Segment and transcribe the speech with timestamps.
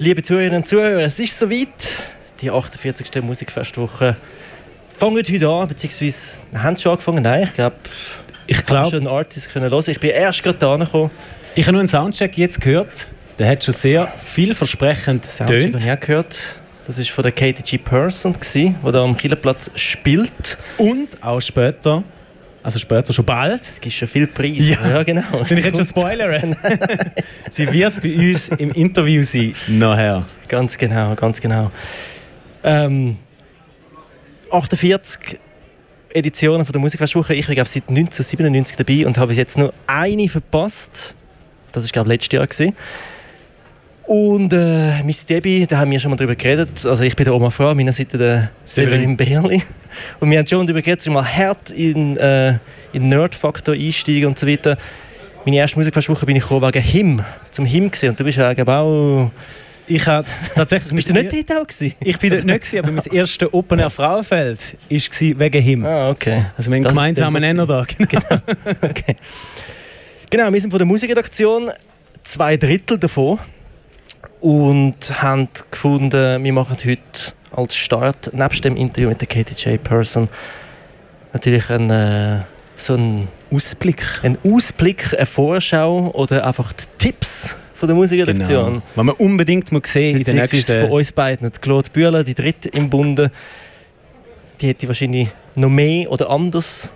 [0.00, 2.04] Liebe Zuhörerinnen und Zuhörer, es ist soweit.
[2.40, 3.20] Die 48.
[3.20, 4.14] Musikfestwoche
[4.96, 7.24] fängt heute an, beziehungsweise haben schon angefangen?
[7.24, 7.76] Nein, ich glaube,
[8.46, 9.84] ich glaube schon einen Artist können hören.
[9.88, 11.10] Ich bin erst gerade da gekommen.
[11.56, 13.08] Ich habe nur einen Soundcheck jetzt gehört.
[13.40, 16.60] Der hat schon sehr vielversprechend Soundcheck habe ich auch gehört.
[16.86, 17.78] Das war von der Katie G.
[17.78, 20.58] Person, die da am Kielerplatz spielt.
[20.76, 22.04] Und auch später
[22.68, 23.62] also später, schon bald.
[23.62, 24.58] Es gibt schon viel Preis.
[24.58, 25.42] Ja, ja genau.
[25.48, 26.54] Denn ich hätte schon spoilern.
[27.50, 30.26] Sie wird bei uns im Interview sein, nachher.
[30.48, 31.70] Ganz genau, ganz genau.
[32.62, 33.16] Ähm,
[34.50, 35.38] 48
[36.12, 37.34] Editionen von der Musikfestwoche.
[37.34, 41.14] Ich bin glaube seit 1997 dabei und habe jetzt nur eine verpasst.
[41.72, 42.76] Das war glaube ich letztes Jahr gewesen.
[44.08, 46.86] Und äh, Miss Debbie, da haben wir schon mal drüber geredet.
[46.86, 49.62] Also ich bin der Oma Frau, meiner Seite der Severin Berli.
[50.20, 52.54] Und wir haben schon darüber geredet, dass ich mal hart in, äh,
[52.94, 54.78] in Nerd-Faktor einsteigen und so weiter.
[55.44, 58.10] Meine erste Musikfestwoche bin ich gekommen wegen Him, zum Him gesehen.
[58.10, 59.30] Und du bist ja auch...
[59.86, 60.94] Ich habe tatsächlich...
[60.94, 61.94] bist du nicht dort auch gewesen?
[62.00, 65.84] Ich bin dort nicht gewesen, aber mein erstes Open Air Frauenfeld war wegen Him.
[65.84, 66.46] Ah, okay.
[66.56, 67.84] Also wir haben gemeinsamen Nenner da.
[67.84, 68.08] Genau.
[68.08, 68.40] genau.
[68.80, 69.16] okay.
[70.30, 71.70] Genau, wir sind von der Musikredaktion,
[72.22, 73.38] zwei Drittel davon
[74.40, 79.82] und haben gefunden, wir machen heute als Start, nebst dem Interview mit der Katie J.
[79.82, 80.28] Person,
[81.32, 82.40] natürlich ein, äh,
[82.76, 84.02] so ein Ausblick.
[84.22, 88.66] Ein Ausblick, eine Vorschau oder einfach die Tipps von der Musikredaktion.
[88.66, 88.82] Genau.
[88.94, 90.80] Was man unbedingt muss sehen in den nächsten...
[90.82, 91.50] von uns beiden.
[91.52, 93.30] Claude Bühler, die dritte im Bunde,
[94.60, 96.92] die hätte wahrscheinlich noch mehr oder anders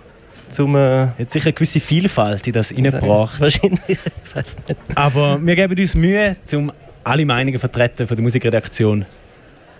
[0.49, 0.75] zum...
[0.75, 3.39] Äh, hat sicher eine gewisse Vielfalt in das reingebracht.
[3.39, 4.79] Wahrscheinlich, ich weiß nicht.
[4.95, 6.71] Aber wir geben uns Mühe, um
[7.03, 9.05] alle Meinungen vertreten von der Musikredaktion.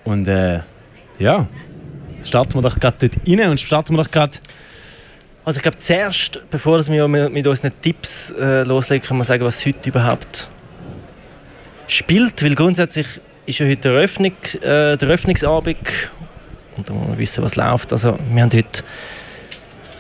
[0.03, 0.59] Und äh,
[1.19, 1.47] ja,
[2.21, 4.35] starten wir doch gerade dort rein und starten wir doch gerade.
[5.45, 9.65] Also ich glaube zuerst, bevor wir mit unseren Tipps äh, loslegen, können wir sagen, was
[9.65, 10.47] heute überhaupt
[11.87, 12.43] spielt.
[12.43, 13.07] Weil grundsätzlich
[13.45, 15.77] ist ja heute der, Eröffnung, äh, der Eröffnungsabend
[16.77, 17.91] und da muss man wissen, was läuft.
[17.91, 18.83] Also wir haben heute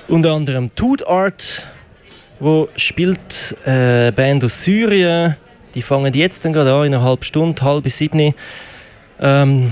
[0.07, 1.67] unter anderem Toot Art,
[2.39, 5.35] wo spielt äh, Band aus Syrien.
[5.75, 8.33] Die fangen jetzt dann gerade an, in einer halben Stunde, halb bis sieben.
[9.19, 9.71] Ähm,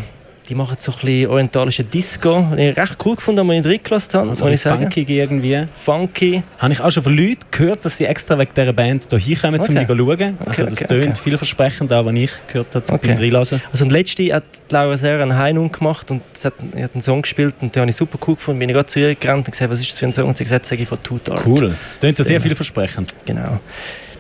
[0.51, 2.45] die machen so ein bisschen orientalische Disco.
[2.57, 4.29] Ich recht cool gefunden, als ich reingelassen habe.
[4.31, 5.65] Also ich funky irgendwie.
[5.85, 6.43] Funky.
[6.57, 9.61] Habe ich auch schon von Leuten gehört, dass sie extra wegen dieser Band hier hinkommen,
[9.61, 9.69] okay.
[9.69, 10.37] um die zu schauen.
[10.45, 11.19] Also das okay, tönt okay.
[11.23, 13.13] vielversprechend, auch was ich gehört habe, zum okay.
[13.13, 13.61] Reinlassen.
[13.71, 17.21] Also und letzte hat Laura Serra einen Heinung gemacht und sie hat, hat einen Song
[17.21, 18.59] gespielt und den habe ich super cool gefunden.
[18.59, 20.27] Bin ich gerade zu ihr gerannt und gesagt, was ist das für ein Song?
[20.27, 21.45] Und sie hat gesagt, sage ich von Toot Art.
[21.45, 21.75] Cool.
[21.87, 23.13] Das tönt ja sehr vielversprechend.
[23.23, 23.61] Genau.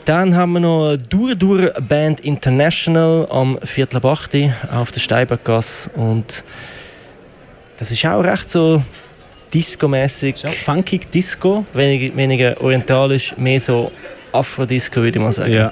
[0.05, 4.05] Dann haben wir noch Dur Dur Band International am Viertel ab
[4.71, 6.43] auf der Steibergasse und
[7.77, 8.81] das ist auch recht so
[9.53, 10.45] Disco-mäßig.
[10.63, 11.65] Funky Disco.
[11.73, 13.91] Weniger, weniger orientalisch, mehr so
[14.31, 15.53] Afro-Disco, würde ich mal sagen.
[15.53, 15.71] Ja.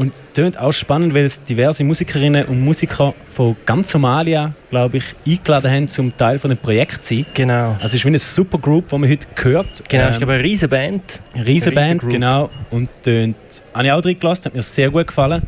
[0.00, 5.04] Und tönt auch spannend, weil es diverse Musikerinnen und Musiker von ganz Somalia, glaube ich,
[5.26, 7.26] eingeladen haben, zum Teil von dem Projekt zu sein.
[7.34, 7.72] Genau.
[7.72, 9.84] Also es ist wie eine super Group, die man heute hört.
[9.90, 11.20] Genau, ähm, ich glaube eine riesige Band.
[11.34, 12.48] Eine riesige Band, genau.
[12.70, 13.36] Und tönt,
[13.74, 15.42] habe ich auch drin gelassen, hat mir sehr gut gefallen.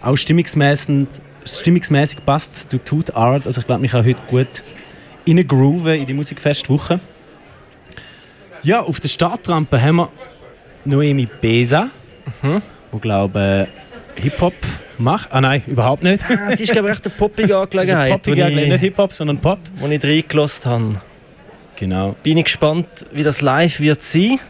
[0.00, 1.06] Auch stimmungsmäßig,
[1.44, 3.46] stimmungsmäßig passt es zu Toot Art.
[3.46, 4.64] Also ich glaube, ich kann heute gut
[5.46, 6.98] grooven in die Musikfestwoche.
[8.64, 10.08] Ja, auf der Startrampe haben wir
[10.84, 11.90] Noemi Besa.
[12.42, 12.60] Mhm
[12.92, 13.68] wo glaube
[14.20, 14.54] Hip-Hop
[14.98, 15.28] macht.
[15.32, 16.24] Ah nein, überhaupt nicht.
[16.28, 18.10] Ah, es ist glaube ich echt eine poppige Angelegenheit.
[18.12, 19.58] poppige Angelegenheit, nicht Hip-Hop, sondern Pop.
[19.76, 21.00] Wo ich reingelassen habe.
[21.76, 22.16] Genau.
[22.22, 24.40] Bin ich gespannt, wie das live wird sein.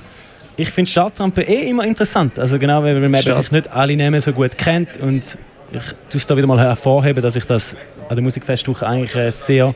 [0.56, 2.38] Ich finde Startrampe eh immer interessant.
[2.38, 3.52] Also genau, weil man Start.
[3.52, 5.38] nicht alle Namen so gut kennt und
[5.70, 7.76] ich tue es da wieder mal hervorheben, dass ich das
[8.08, 9.74] an der Musikfestwoche eigentlich eine sehr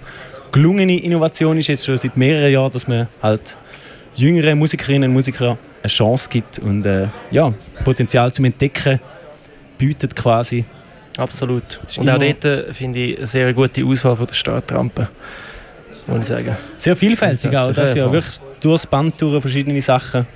[0.51, 3.57] gelungene Innovation ist, jetzt schon seit mehreren Jahren, dass man halt
[4.15, 7.53] jüngeren Musikerinnen und Musikern eine Chance gibt und äh, ja,
[7.85, 9.01] Potenzial zum Entdecken
[9.79, 10.65] bietet quasi.
[11.17, 11.81] Absolut.
[11.99, 15.09] Und auch dort äh, finde ich eine sehr gute Auswahl von der Startrampe.
[16.07, 16.57] Muss ich sagen.
[16.79, 17.73] Sehr vielfältig das auch.
[17.73, 20.27] Das ist ja wirklich durchs Band durch verschiedene Sachen.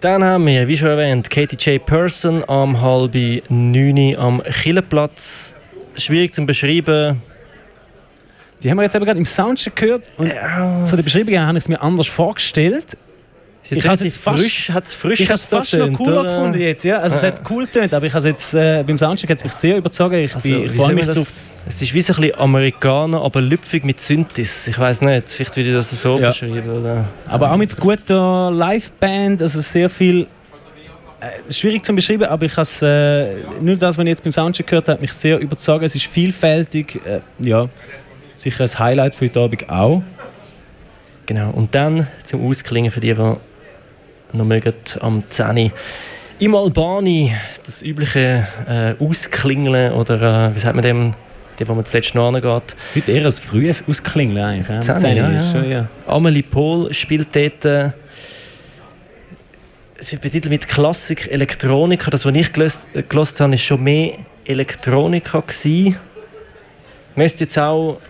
[0.00, 1.84] Dann haben wir, wie schon erwähnt, Katie J.
[1.84, 3.14] Person am halb
[3.48, 5.56] neun am Killenplatz.
[5.96, 7.20] Schwierig zu beschreiben
[8.62, 11.46] die haben wir jetzt eben gerade im Soundcheck gehört und ja, von der Beschreibung her
[11.46, 12.96] habe ich es mir anders vorgestellt.
[13.68, 16.30] Ich habe es frisch, hat's frisch ich habe es fast noch cooler oder?
[16.30, 16.96] gefunden jetzt, ja.
[16.98, 17.30] Also ja.
[17.32, 20.14] es hat cool getönt, aber ich habe jetzt äh, beim Soundcheck hat mich sehr überzogen.
[20.14, 21.54] Ich, also, ich freue mich drauf.
[21.68, 24.66] Es ist wie so ein bisschen Amerikaner, aber lüpfig mit Synthes.
[24.66, 26.30] Ich weiß nicht, vielleicht würde ich das so ja.
[26.30, 26.68] beschreiben.
[26.68, 27.04] Oder?
[27.28, 30.26] Aber auch mit guter Liveband, also sehr viel
[31.20, 34.66] äh, schwierig zu beschreiben, aber ich has, äh, nur das, was ich jetzt beim Soundcheck
[34.66, 35.84] gehört habe, hat mich sehr überzeugt.
[35.84, 37.68] Es ist vielfältig, äh, ja,
[38.40, 40.02] sicher ein Highlight für heute Abend auch.
[41.26, 43.36] Genau, und dann zum Ausklingen für die, die
[44.32, 45.70] noch mögen, am 10 Uhr
[46.38, 47.34] Im Albani,
[47.64, 51.14] das übliche äh, Ausklingeln oder äh, wie sagt man dem,
[51.58, 52.76] die, wo man zuletzt noch angeht.
[52.96, 54.86] Heute eher ein frühes Ausklingeln eigentlich.
[54.86, 55.38] Ja, Zehn, ja, ja.
[55.38, 55.88] Schon, ja.
[56.06, 57.64] Amelie Pohl spielt dort.
[57.66, 57.90] Äh,
[59.98, 62.10] es wird betitelt mit Klassik Elektronika.
[62.10, 64.14] Das, was ich gelöst, äh, gelöst habe, ist schon mehr
[64.46, 65.96] Elektronika gewesen.
[67.14, 68.00] Müsst jetzt auch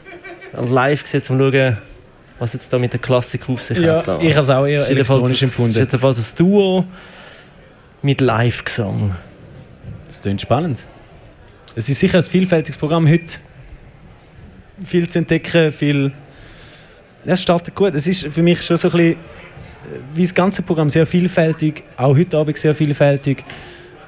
[0.53, 1.79] live gesehen, um zu schauen,
[2.39, 4.23] was jetzt da mit der Klassik auf sich Ja, hat.
[4.23, 5.79] ich habe es auch eher elektronisch Es ist empfunden.
[5.79, 6.85] jedenfalls ein Duo
[8.03, 9.15] mit Live-Gesang.
[10.07, 10.79] Das klingt spannend.
[11.77, 13.39] Es ist sicher ein vielfältiges Programm heute.
[14.85, 16.13] Viel zu entdecken, viel...
[17.27, 17.95] Ja, Es startet gut.
[17.95, 19.17] Es ist für mich schon so ein bisschen, äh,
[20.15, 21.85] wie das ganze Programm, sehr vielfältig.
[21.99, 23.45] Auch heute Abend sehr vielfältig.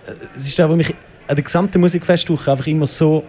[0.07, 0.95] Äh, Es ist auch, was mich
[1.29, 3.23] an der gesamten Musikfestwoche einfach immer so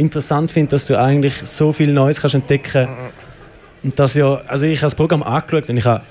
[0.00, 2.88] interessant finde, dass du eigentlich so viel Neues kannst entdecken
[3.82, 6.02] Und das ja, also ich habe das Programm angeschaut und ich habe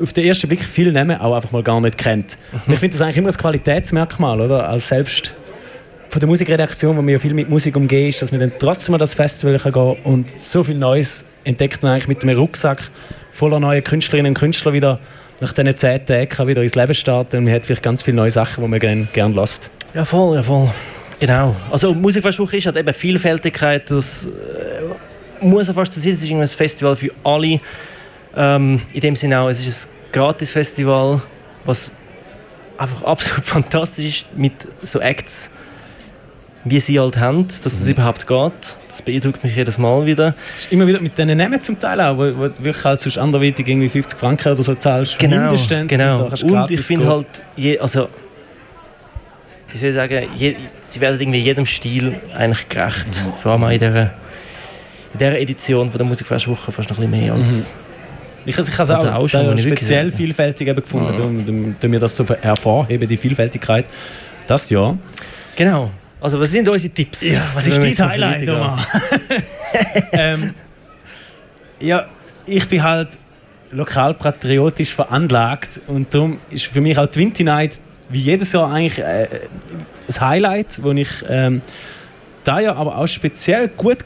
[0.00, 2.38] auf den ersten Blick viele Namen auch einfach mal gar nicht kennt.
[2.66, 4.68] Und ich finde das eigentlich immer ein Qualitätsmerkmal, oder?
[4.68, 5.34] Als selbst
[6.08, 8.94] von der Musikredaktion, wo wir ja viel mit Musik umgehen, ist, dass wir dann trotzdem
[8.94, 12.90] an das Festival gehen können und so viel Neues entdeckt man eigentlich mit einem Rucksack
[13.30, 14.98] voller neue Künstlerinnen und Künstler wieder
[15.40, 18.16] nach diesen zehn Tagen kann wieder ins Leben starten und man hat vielleicht ganz viele
[18.16, 19.70] neue Sachen, die man gerne gern lässt.
[19.94, 20.70] Ja, voll, ja, voll.
[21.22, 21.54] Genau.
[21.70, 23.88] Also Musikversuch ist halt eben Vielfältigkeit.
[23.88, 26.10] Das äh, muss ja fast so sein.
[26.14, 27.60] Es ist ein Festival für alle.
[28.36, 31.22] Ähm, in dem Sinne auch, es ist ein Gratis-Festival,
[31.64, 31.92] was
[32.76, 35.52] einfach absolut fantastisch ist mit so Acts,
[36.64, 38.78] wie sie halt haben, dass das überhaupt geht.
[38.88, 40.34] Das beeindruckt mich jedes Mal wieder.
[40.56, 43.00] Es ist immer wieder mit diesen Namen zum Teil auch, wo, wo du wirklich halt
[43.00, 45.22] sonst anderweitig irgendwie 50 Franken oder so zahlst.
[45.22, 45.88] mindestens.
[45.88, 46.24] genau.
[46.24, 48.08] Und, Und ich finde halt, je, also,
[49.72, 53.24] wie soll ich sagen, je, sie werden irgendwie jedem Stil eigentlich gerecht.
[53.24, 53.32] Mhm.
[53.40, 57.34] Vor allem in dieser, in dieser Edition von der Musikfestwoche fast noch ein bisschen mehr
[57.34, 57.76] als...
[58.44, 61.16] Ich, ich habe es Also auch, schon, ich speziell vielfältig eben gefunden, Ja.
[61.16, 63.86] darum, darum tun wir das so hervorheben, die Vielfältigkeit.
[64.46, 64.96] Das ja.
[65.54, 65.90] Genau.
[66.20, 67.24] Also was sind unsere Tipps?
[67.54, 68.48] was Wenn ist dein Highlight?
[68.48, 68.86] Omar?
[70.12, 70.54] ähm,
[71.80, 72.06] ja,
[72.46, 73.18] ich bin halt
[73.70, 77.80] lokalpatriotisch veranlagt und darum ist für mich auch Winter Night
[78.12, 79.28] wie jedes Jahr eigentlich äh,
[80.08, 81.62] ein Highlight, wo ich ähm,
[82.44, 83.98] da ja aber auch speziell gut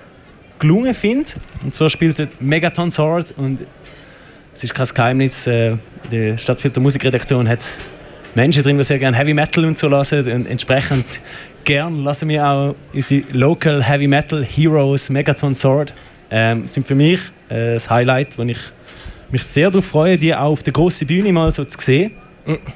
[0.59, 1.29] gelungen finde.
[1.63, 3.61] Und zwar spielt dort Megaton Sword und
[4.55, 5.79] es ist kein Geheimnis, äh, in
[6.11, 7.81] der Stadtviertel Musikredaktion hat es
[8.35, 11.07] Menschen drin, die sehr gerne Heavy Metal und so lassen und entsprechend
[11.65, 15.95] gern lassen wir auch unsere Local Heavy Metal Heroes Megaton Sword
[16.31, 18.59] ähm, sind für mich äh, das Highlight, wo ich
[19.31, 22.13] mich sehr darauf freue, die auch auf der grossen Bühne mal so zu sehen,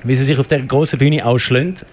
[0.05, 1.84] wie sie sich auf der grossen Bühne auch schlönt.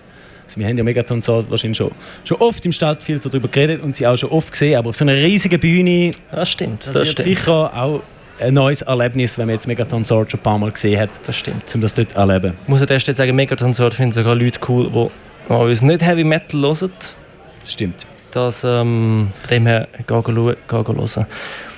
[0.45, 1.91] Also wir haben ja Megaton Sword wahrscheinlich schon,
[2.23, 5.03] schon oft im Stadtfilter darüber geredet und sie auch schon oft gesehen, aber auf so
[5.03, 7.27] einer riesigen Bühne Das stimmt, das, das, wird stimmt.
[7.27, 8.01] sicher auch
[8.39, 11.35] ein neues Erlebnis, wenn man jetzt Megaton Sword schon ein paar Mal gesehen hat, Das
[11.37, 11.63] stimmt.
[11.75, 12.53] um das dort zu erleben.
[12.63, 14.89] Ich muss an der Stelle sagen, Megaton Sword finden sogar Leute cool,
[15.49, 16.91] die uns nicht Heavy Metal hören.
[17.59, 18.05] Das stimmt.
[18.31, 21.25] Das, ähm, von dem her, geh go lu- geh go hören.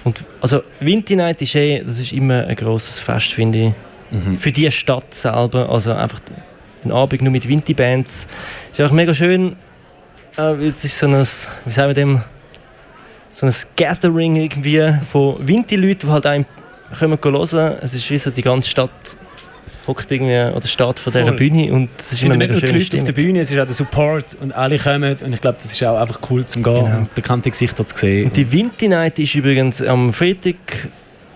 [0.04, 3.74] Und, also, Winter Night ist eh, das ist immer ein grosses Fest, finde ich.
[4.12, 4.38] Mhm.
[4.38, 6.20] Für die Stadt selber, also einfach
[6.84, 8.28] ein Abend nur mit Winterbands.
[8.72, 9.54] Ist einfach mega schön,
[10.36, 12.22] äh, weil es ist so ein, wie sagen wir dem,
[13.34, 16.46] so ein Gathering irgendwie von Winterleuten, die halt einem
[16.98, 17.76] kommen hören.
[17.82, 18.90] Es ist wie so die ganze Stadt
[19.88, 21.32] hockt irgendwie oder steht vor dieser.
[21.34, 22.78] Bühne und es ist immer nicht mega schön.
[22.78, 25.58] Leute auf der Bühne, es ist auch der Support und alle kommen und ich glaube,
[25.62, 26.98] das ist auch einfach cool zum Gehen Genau.
[26.98, 28.26] und bekannte Gesichter zu sehen.
[28.28, 30.56] Und die Winter Night ist übrigens am Freitag,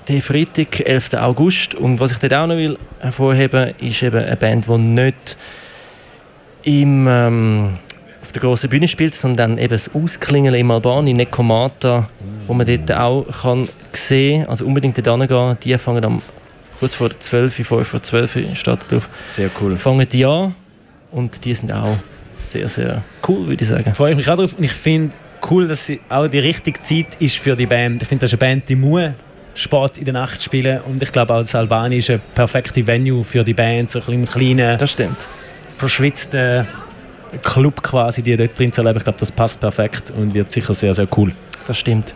[0.08, 1.16] der Freitag, 11.
[1.16, 1.76] August.
[1.76, 5.38] Und was ich dort auch noch will hervorheben ist eben eine Band, die nicht
[6.64, 7.70] im, ähm,
[8.22, 12.10] auf der grossen Bühne spielt, sondern eben das Ausklingeln im Albani, Nekomata,
[12.48, 14.50] wo man dort auch kann sehen kann.
[14.50, 15.58] Also unbedingt dort hingehen.
[15.64, 16.22] Die fangen am
[16.80, 19.10] kurz vor 12, 5 vor 12 startet auf.
[19.28, 19.78] Sehr cool.
[19.78, 20.56] Fangen die an
[21.12, 21.98] und die sind auch
[22.44, 23.94] sehr, sehr cool, würde ich sagen.
[23.94, 25.16] Freue ich mich auch drauf und ich finde
[25.50, 28.02] cool, dass sie auch die richtige Zeit ist für die Band.
[28.02, 29.12] Ich finde, das ist eine Band, die muss
[29.56, 33.24] Sport in der Nacht spielen und ich glaube auch, das Albani ist ein perfekte Venue
[33.24, 35.18] für die Band, so ein bisschen im kleinen, Das stimmt.
[35.76, 36.68] verschwitzten
[37.44, 38.98] Club quasi, die dort drin zu erleben.
[38.98, 41.32] Ich glaube, das passt perfekt und wird sicher sehr, sehr cool.
[41.68, 42.14] Das stimmt.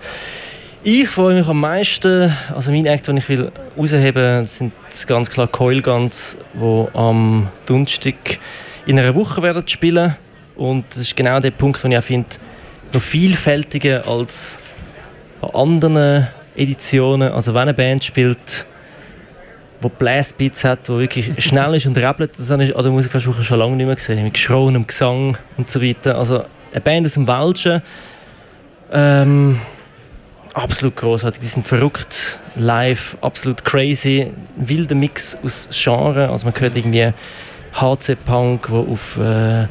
[0.84, 4.74] Ich freue mich am meisten, also mein Act, den ich will herausheben sind
[5.08, 8.40] ganz klar Coil Guns, die am Donnerstag
[8.86, 10.16] in einer Woche werden spielen.
[10.56, 12.30] Und das ist genau der Punkt, den ich auch finde,
[12.94, 14.60] noch vielfältiger als
[15.42, 17.32] an anderen Editionen.
[17.32, 18.66] Also wenn eine Band spielt,
[19.84, 23.44] die Blastbeats hat, die wirklich schnell ist und rappelt, das habe ich an der Musikfestwoche
[23.44, 24.24] schon lange nicht mehr gesehen.
[24.24, 26.18] Mit geschroenem Gesang und so weiter.
[26.18, 27.82] Also eine Band aus dem Welschen,
[28.92, 29.60] ähm,
[30.54, 31.42] absolut großartig.
[31.42, 36.30] Die sind verrückt, live, absolut crazy, ein wilder Mix aus Genres.
[36.30, 37.14] Also man hört irgendwie
[37.74, 39.68] HC-Punk, der auf äh,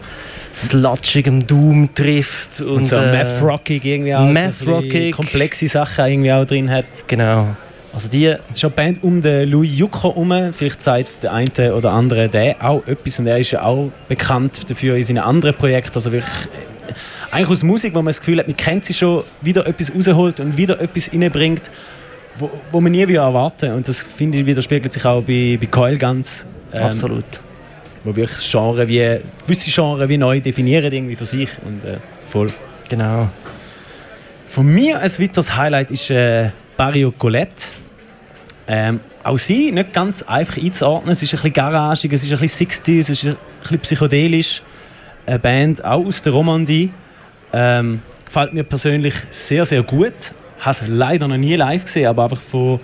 [0.56, 2.60] slutschigem Doom trifft.
[2.60, 4.24] Und, Und so äh, Math-Rockig irgendwie auch.
[4.24, 5.12] Math so ein bisschen Rockig.
[5.12, 6.86] Komplexe Sachen irgendwie auch drin hat.
[7.06, 7.48] Genau.
[7.92, 10.32] Also die, Schon Band um den Louis Jucco herum.
[10.52, 13.18] Vielleicht sagt der eine oder andere der auch etwas.
[13.18, 15.94] Und er ist ja auch bekannt dafür in seinen anderen Projekten.
[15.94, 16.94] Also wirklich, äh,
[17.30, 20.40] eigentlich aus Musik, wo man das Gefühl hat, man kennt sie schon, wieder etwas rausholt
[20.40, 21.70] und wieder etwas reinbringt,
[22.38, 23.72] wo, wo man nie wieder erwarten.
[23.72, 26.46] Und das finde ich widerspiegelt sich auch bei, bei Coil Guns.
[26.72, 27.24] ähm, absolut.
[28.06, 31.50] Wo wirklich das Genre wie, gewisse Genre wie neu definieren irgendwie für sich.
[31.64, 32.52] Und äh, voll.
[32.88, 33.28] Genau.
[34.46, 37.66] Von mir ein weiteres Highlight ist äh, Barrio Colette.
[38.68, 41.12] Ähm, auch sie nicht ganz einfach einzuordnen.
[41.12, 44.62] Es ist ein bisschen garagig, es ist ein bisschen 60s, es ist ein bisschen psychedelisch.
[45.26, 46.92] Eine Band auch aus der Romandie.
[47.52, 50.12] Ähm, gefällt mir persönlich sehr, sehr gut.
[50.60, 52.80] Habe es leider noch nie live gesehen, aber einfach von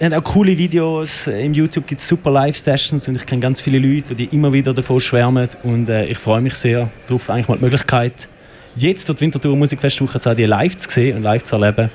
[0.00, 1.26] haben auch coole Videos.
[1.26, 4.72] Im YouTube gibt es super Live-Sessions und ich kenne ganz viele Leute, die immer wieder
[4.72, 5.48] davon schwärmen.
[5.62, 8.28] Und äh, ich freue mich sehr darauf, eigentlich mal die Möglichkeit,
[8.76, 11.90] jetzt die Winterthur Musikfestwoche zu haben, die live zu sehen und live zu erleben.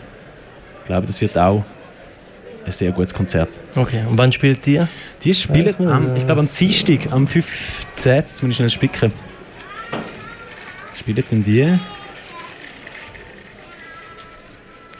[0.82, 1.64] Ich glaube, das wird auch
[2.66, 3.50] ein sehr gutes Konzert.
[3.76, 4.88] Okay, und wann spielt ihr?
[5.24, 6.50] Die spielen, man am, ich glaube, am?
[6.50, 8.16] Dienstag, am 15.
[8.16, 9.12] Jetzt muss ich schnell spicken.
[11.00, 11.80] Spielen denn die?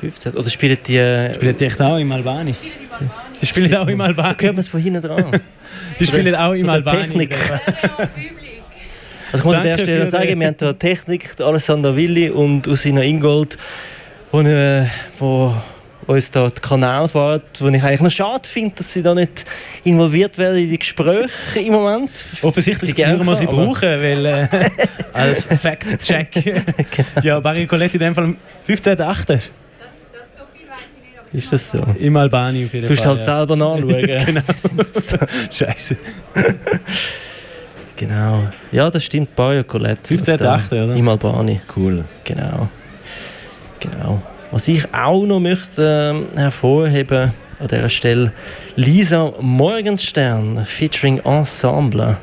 [0.02, 0.34] 15?
[0.34, 0.98] Oder spielt die...
[0.98, 2.56] Äh, Spielen die echt auch im Albani?
[3.40, 4.48] Die spielen auch im Albani.
[4.48, 5.40] man es von hinten dran.
[6.00, 7.08] Die spielen auch im Albani.
[7.08, 7.36] Technik.
[9.34, 12.68] Also ich muss an der Danke Stelle sagen, wir haben da Technik, Alessandro Willi und
[12.68, 13.58] Usina Ingold,
[14.30, 14.86] wo, äh,
[15.20, 15.56] wo
[16.06, 19.46] uns da den Kanal fährt, wo ich eigentlich noch schade finde, dass sie da nicht
[19.86, 22.26] involviert werden in die Gespräche im Moment.
[22.42, 24.48] Offensichtlich Die würden wir sie brauchen, weil äh,
[25.14, 26.64] als Fact-Check.
[27.24, 29.40] Ja, Barry Colette in dem Fall am 15.8.
[31.34, 31.86] Ist das so?
[31.98, 33.14] im Albani auf jeden Sonst Fall.
[33.14, 33.90] halt selber nachschauen.
[34.26, 34.42] genau.
[35.52, 35.98] Scheiße.
[37.96, 38.44] genau.
[38.72, 40.14] Ja, das stimmt, Bayo Colette.
[40.16, 40.96] 15.8., oder?
[40.96, 41.62] Im Albani.
[41.76, 42.04] Cool.
[42.24, 42.68] Genau.
[43.80, 44.22] genau.
[44.52, 48.34] Was ich auch noch möchte ähm, hervorheben an dieser Stelle,
[48.76, 52.18] Lisa Morgenstern featuring Ensemble.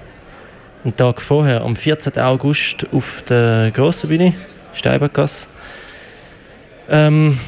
[0.85, 2.19] Einen Tag vorher, am 14.
[2.19, 4.35] August, auf der grossen Bühne,
[4.75, 5.49] Steibergasse.
[6.91, 7.39] Ähm,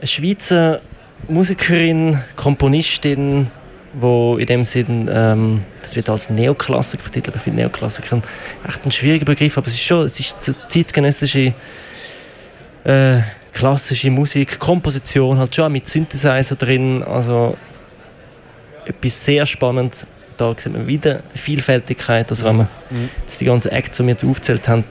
[0.00, 0.80] eine Schweizer
[1.28, 3.48] Musikerin, Komponistin,
[3.92, 8.22] wo in dem Sinn, ähm, das wird als Neoklassiker betitelt, bei vielen Neoklassikern
[8.66, 11.52] echt ein schwieriger Begriff, aber es ist schon, es ist zeitgenössische
[12.84, 13.18] äh,
[13.52, 17.56] klassische Musik, Komposition, halt schon auch mit Synthesizer drin, also
[18.86, 20.06] etwas sehr Spannendes.
[20.40, 23.10] Da sieht man wieder Vielfältigkeit, also wenn man Mhm.
[23.20, 24.84] jetzt die ganzen Acts, die wir jetzt aufgezählt haben,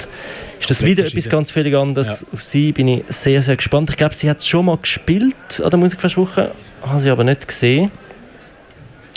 [0.60, 2.26] ist das wieder etwas ganz völlig anderes.
[2.32, 3.90] Auf sie bin ich sehr, sehr gespannt.
[3.90, 6.52] Ich glaube, sie hat schon mal gespielt an der Musikfestwoche,
[6.84, 7.92] habe sie aber nicht gesehen.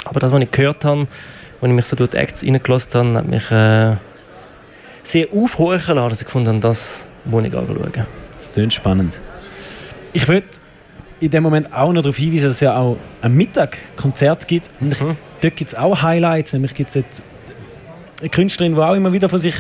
[0.05, 1.01] Aber das, was ich gehört habe,
[1.61, 3.97] als ich mich so durch die Acts reingelassen habe, hat mich äh,
[5.03, 7.93] sehr aufhorchen lassen, dass ich gefunden habe, das muss ich anschauen.
[8.37, 9.21] Das klingt spannend.
[10.13, 10.47] Ich würde
[11.23, 14.71] in dem Moment auch noch darauf hinweisen, dass es ja auch am Mittag Konzert gibt.
[14.81, 15.17] Und Mhm.
[15.41, 16.53] dort gibt es auch Highlights.
[16.53, 17.23] Nämlich gibt es dort
[18.21, 19.55] eine Künstlerin, die auch immer wieder von sich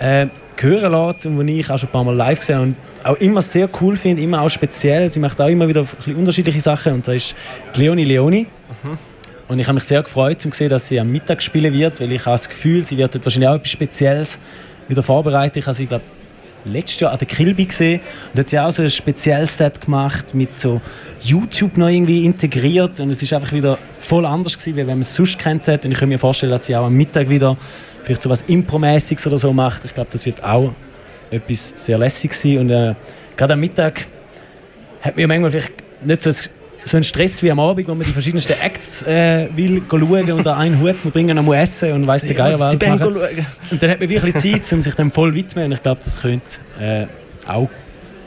[0.00, 0.26] äh,
[0.58, 3.16] hören lässt und die ich auch schon ein paar Mal live gesehen habe und auch
[3.16, 5.08] immer sehr cool finde, immer auch speziell.
[5.10, 7.34] Sie macht auch immer wieder ein unterschiedliche Sachen und da ist
[7.74, 8.46] Leonie Leoni.
[9.48, 12.00] Und ich habe mich sehr gefreut, um zu sehen, dass sie am Mittag spielen wird,
[12.00, 14.38] weil ich habe das Gefühl, sie wird dort wahrscheinlich auch etwas Spezielles
[14.88, 15.56] wieder vorbereitet.
[15.58, 16.04] Ich habe sie, glaube
[16.64, 18.00] letztes Jahr an der Kilby gesehen.
[18.32, 20.80] Und hat sie auch so ein spezielles Set gemacht mit so
[21.20, 23.00] YouTube noch irgendwie integriert.
[23.00, 25.84] Und es ist einfach wieder voll anders gewesen, wie wenn man es sonst kennt hat.
[25.84, 27.56] Und ich kann mir vorstellen, dass sie auch am Mittag wieder
[28.02, 29.84] vielleicht so was Impromäßiges oder so macht.
[29.84, 30.72] Ich glaube, das wird auch
[31.30, 32.58] etwas sehr lässiges sein.
[32.58, 32.94] Und äh,
[33.36, 34.06] gerade am Mittag
[35.02, 35.72] hat ja manchmal vielleicht
[36.04, 36.30] nicht so,
[36.90, 40.46] so einen Stress wie am Abend, wo man die verschiedensten Acts äh, will schauen und
[40.46, 42.74] an einen Hut man bringen, muss essen und weiss der Geier was.
[42.74, 45.66] Und dann hat man wirklich Zeit, um sich dem voll widmen.
[45.66, 47.06] Und ich glaube, das könnte äh,
[47.46, 47.68] auch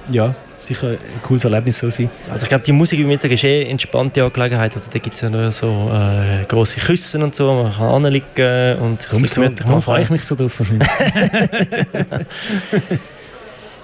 [0.09, 2.09] ja, sicher ein cooles Erlebnis so sein.
[2.31, 4.73] Also ich glaube, die Musik im Mittag ist eh entspannte Angelegenheit.
[4.75, 8.77] Also da gibt es ja nur so äh, grosse Küssen und so, man kann anliegen
[8.79, 10.59] und Darum, so, darum freue ich mich so drauf.
[10.59, 10.87] wahrscheinlich.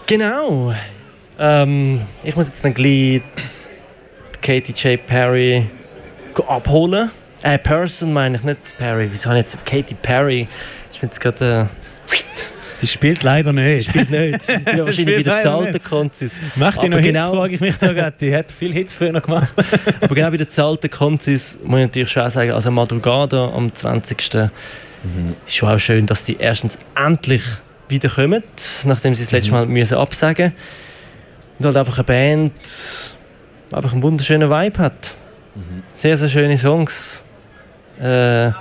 [0.10, 0.74] Genau.
[1.38, 3.22] Ähm, ich muss jetzt dann gleich
[4.42, 5.06] Katie J.
[5.06, 5.66] Perry
[6.48, 7.10] abholen.
[7.44, 9.10] Äh, Person meine ich, nicht Perry.
[9.12, 10.48] Wieso habe ich jetzt Katy Perry?
[10.92, 11.70] Ich finde es gerade...
[12.82, 13.90] Die spielt leider Äh, nicht.
[13.90, 14.42] spielt nicht.
[14.42, 15.84] Sie sind ja wahrscheinlich wieder zu alten.
[15.84, 16.40] Konzis.
[16.56, 18.16] Macht die noch Hits, genau- frage ich mich da gerade.
[18.22, 19.54] Die hat viele Hits früher noch gemacht.
[20.02, 23.50] Aber genau bei den zu alten Konzis muss ich natürlich schon auch sagen, also Madrugada
[23.54, 24.18] am 20.
[24.18, 27.44] ist schon auch schön, dass die erstens endlich
[27.90, 28.44] wiederkommen,
[28.86, 30.54] nachdem sie das letzte Mal müssen absagen
[31.60, 32.54] Und halt einfach eine Band,
[33.72, 35.16] einfach einen wunderschönen Vibe hat.
[35.96, 37.24] Sehr, sehr schöne Songs.
[38.02, 38.52] Äh,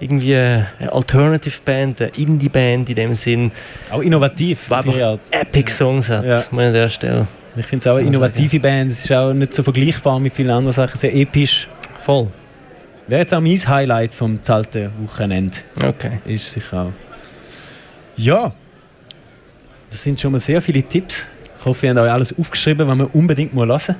[0.00, 3.52] irgendwie eine Alternative Band, eine Indie Band in dem Sinn.
[3.90, 4.66] Auch innovativ.
[4.68, 6.42] Die einfach Epic Songs hat, ja.
[6.50, 7.26] muss an der Stelle.
[7.54, 8.90] Ich finde es auch eine innovative Band.
[8.90, 10.96] Es ist auch nicht so vergleichbar mit vielen anderen Sachen.
[10.96, 11.68] Sehr episch.
[12.00, 12.28] Voll.
[13.06, 15.58] Wäre jetzt auch mein Highlight vom zalten Wochenende.
[15.84, 16.18] Okay.
[16.24, 16.92] Ist sicher auch.
[18.16, 18.52] Ja.
[19.90, 21.26] Das sind schon mal sehr viele Tipps.
[21.60, 23.96] Ich hoffe, ihr habt euch alles aufgeschrieben, was man unbedingt mal hören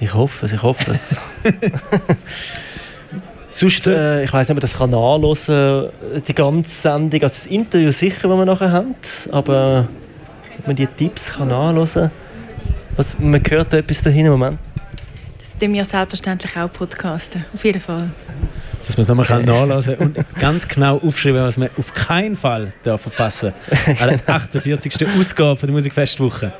[0.00, 1.20] Ich hoffe es, ich hoffe es.
[3.50, 4.90] Sonst, äh, ich weiß nicht, ob man das kann
[6.26, 8.94] die ganze Sendung, also das Interview sicher, das wir nachher haben,
[9.32, 9.88] aber
[10.58, 12.10] ob man die Tipps kann nachhören
[12.96, 14.58] was Man hört etwas dahin im Moment.
[15.38, 18.10] Das tun wir selbstverständlich auch podcasten, auf jeden Fall.
[18.84, 19.46] Dass man es nochmal okay.
[19.46, 24.02] nachlesen kann und ganz genau aufschreiben, was man auf keinen Fall verpassen darf.
[24.02, 25.06] An der 48.
[25.18, 26.52] Ausgabe der Musikfestwoche.